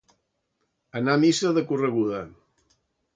[1.01, 2.23] Anar a missa de correguda.